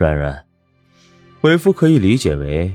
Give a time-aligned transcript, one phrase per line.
[0.00, 0.42] 软软，
[1.42, 2.74] 为夫可以理解为，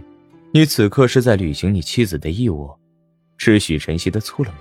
[0.52, 2.72] 你此刻是在履行你妻子的义务，
[3.40, 4.58] 吃许晨曦的醋了吗？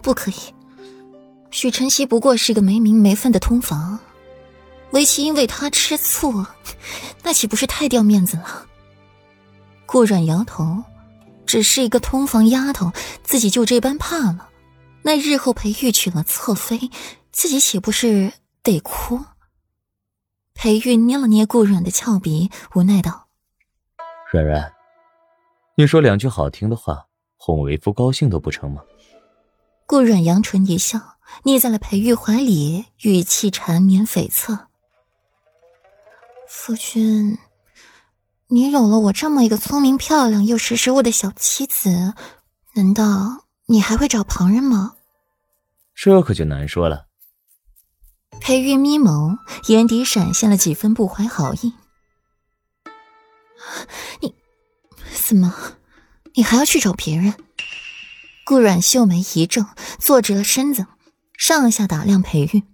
[0.00, 0.34] 不可以，
[1.50, 3.98] 许晨曦不过是个没名没分的通房，
[4.92, 6.46] 为其因为他吃醋，
[7.24, 8.64] 那岂不是太掉面子了？
[9.84, 10.84] 顾软摇头，
[11.44, 12.92] 只是一个通房丫头，
[13.24, 14.48] 自己就这般怕了，
[15.02, 16.88] 那日后裴玉娶了侧妃，
[17.32, 18.32] 自己岂不是
[18.62, 19.18] 得哭？
[20.62, 23.26] 裴玉捏了捏顾软的俏鼻，无奈道
[24.30, 24.72] ：“软软，
[25.74, 28.80] 你说两句好听的话，哄为夫高兴都不成吗？”
[29.86, 31.00] 顾软扬唇一笑，
[31.42, 34.56] 腻在了裴玉怀里，语气缠绵悱恻
[36.46, 37.36] ：“夫君，
[38.46, 42.14] 你有了我这么一个聪明漂亮又识时务的小妻子，
[42.74, 44.94] 难道你还会找旁人吗？”
[45.92, 47.08] 这可就难说了。
[48.42, 49.38] 裴玉眯眸，
[49.68, 51.74] 眼底闪现了几分不怀好意。
[54.20, 54.34] 你，
[55.14, 55.54] 怎么，
[56.34, 57.34] 你还要去找别人？
[58.44, 59.64] 顾阮秀眉一皱，
[60.00, 60.86] 坐直了身子，
[61.38, 62.64] 上下打量裴玉。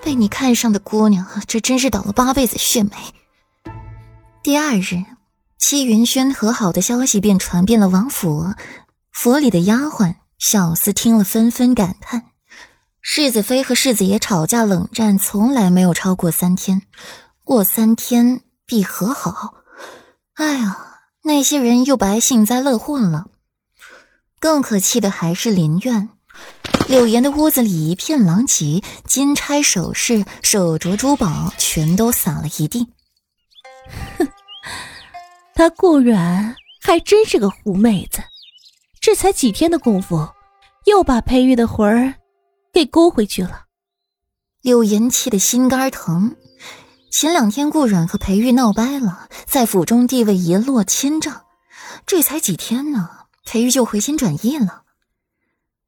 [0.00, 2.92] 被你看上的姑娘，这真是倒了八辈子血霉。
[4.44, 5.04] 第二日，
[5.58, 8.54] 戚云轩和好的消息便传遍了王府，
[9.10, 12.29] 府里的丫鬟、小厮听了纷纷感叹。
[13.02, 16.82] 世子妃和世子爷吵架冷战，从来没有超过三天，
[17.44, 19.54] 过三天必和好。
[20.34, 20.76] 哎呀，
[21.22, 23.26] 那些人又白幸灾乐祸了。
[24.38, 26.10] 更可气的还是林苑，
[26.88, 32.86] 柳岩的屋子里一片狼藉，金钗首饰、手镯珠宝全都撒了一地。
[34.18, 34.28] 哼，
[35.54, 38.22] 他顾软还真是个狐妹子，
[39.00, 40.28] 这才几天的功夫，
[40.84, 42.14] 又把裴玉的魂儿。
[42.72, 43.66] 给勾回去了。
[44.62, 46.36] 柳岩气得心肝疼。
[47.10, 51.42] 前两天顾阮和裴玉闹掰了，在府中地位一落千丈。
[52.06, 53.08] 这才几天呢，
[53.44, 54.82] 裴玉就回心转意了。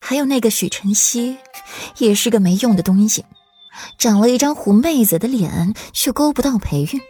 [0.00, 1.38] 还有那个许晨曦，
[1.98, 3.24] 也是个没用的东西，
[3.98, 7.00] 长了一张狐妹子的脸，却勾不到裴玉。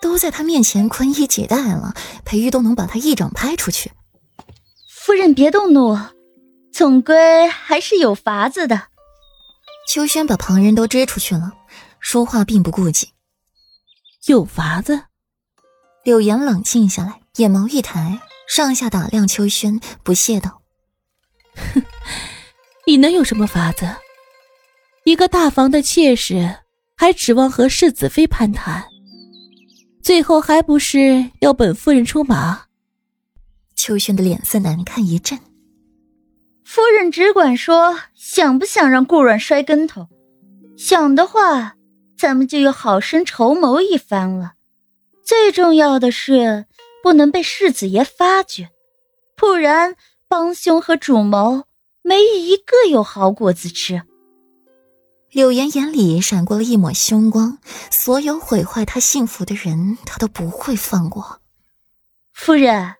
[0.00, 3.92] 都在他面前宽衣解带了，裴玉都能把他一掌拍出去。
[4.88, 5.98] 夫人别动怒，
[6.72, 8.91] 总归还是有法子的。
[9.88, 11.52] 秋轩把旁人都支出去了，
[12.00, 13.10] 说话并不顾忌。
[14.26, 15.02] 有法子？
[16.04, 20.62] 柳岩冷静下来，眼眸一抬，上下打量秋轩，不屑道
[21.74, 21.82] ：“哼，
[22.86, 23.96] 你能有什么法子？
[25.04, 26.60] 一个大房的妾室，
[26.96, 28.84] 还指望和世子妃攀谈？
[30.02, 32.66] 最后还不是要本夫人出马？”
[33.74, 35.38] 秋轩的脸色难看一阵。
[36.74, 40.08] 夫人只管说，想不想让顾阮摔跟头？
[40.78, 41.76] 想的话，
[42.16, 44.54] 咱们就要好生筹谋一番了。
[45.22, 46.64] 最重要的是，
[47.02, 48.70] 不能被世子爷发觉，
[49.36, 49.96] 不然
[50.28, 51.64] 帮凶和主谋
[52.00, 54.04] 没一个有好果子吃。
[55.30, 57.58] 柳岩眼里闪过了一抹凶光，
[57.90, 61.42] 所有毁坏她幸福的人，她都不会放过。
[62.32, 62.94] 夫人。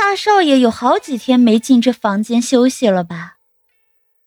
[0.00, 3.38] 大少爷有好几天没进这房间休息了吧？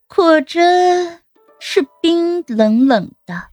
[0.06, 1.22] 果真
[1.62, 3.52] 是冰冷冷的。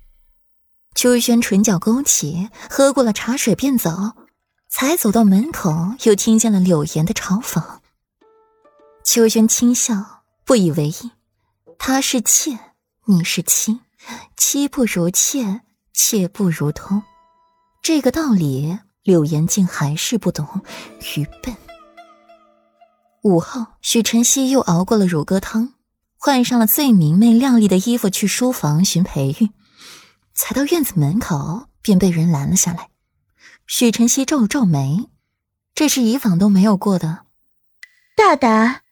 [0.97, 4.15] 秋轩唇角勾起，喝过了茶水便走，
[4.69, 7.63] 才走到门口，又听见了柳岩的嘲讽。
[9.05, 11.13] 秋轩轻笑，不以为意。
[11.79, 12.59] 他是妾，
[13.05, 13.79] 你是妻，
[14.37, 15.61] 妻不如妾，
[15.95, 17.01] 妾不如偷。
[17.81, 20.63] 这个道理，柳岩竟还是不懂，
[21.17, 21.57] 愚笨。
[23.23, 25.75] 午后，许晨曦又熬过了乳鸽汤，
[26.17, 29.51] 换上了最明媚亮丽的衣服去书房寻裴玉。
[30.35, 32.91] 才到院子门口，便被人拦了下来。
[33.67, 35.09] 许晨曦皱了皱眉，
[35.75, 37.25] 这是以往都没有过的。
[38.17, 38.83] 大胆，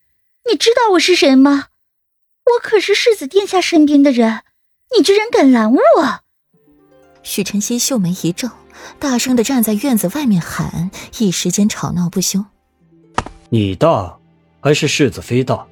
[0.51, 1.67] 你知道我是谁吗？
[2.45, 4.43] 我可是世子殿下身边的人，
[4.97, 6.21] 你居然敢拦我！
[7.23, 8.51] 许晨曦秀眉一皱，
[8.99, 12.45] 大声的站在院子外面喊，一时间吵闹不休。
[13.49, 14.19] 你大，
[14.61, 15.67] 还是世子妃大？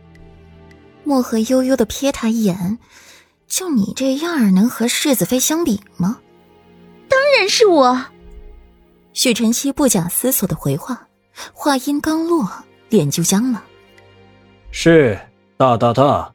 [1.02, 2.78] 墨荷悠悠的瞥他一眼，
[3.46, 6.20] 就你这样，能和世子妃相比吗？
[7.08, 8.06] 当然是我。
[9.12, 11.08] 许晨曦不假思索的回话，
[11.52, 12.48] 话音刚落，
[12.88, 13.62] 脸就僵了。
[14.70, 15.18] 是
[15.56, 16.32] 大大大，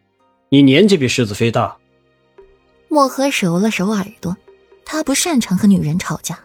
[0.49, 1.75] 你年纪比世子妃大。
[2.89, 4.35] 墨荷揉了揉耳朵，
[4.85, 6.39] 他不擅长和女人吵架。